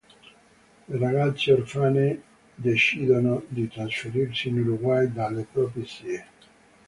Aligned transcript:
Le 0.89 0.97
ragazze 0.97 1.53
orfane 1.53 2.23
decidono 2.55 3.43
di 3.47 3.67
trasferirsi 3.67 4.47
in 4.47 4.61
Uruguay 4.61 5.13
dalle 5.13 5.45
proprie 5.45 5.85
zie. 5.85 6.25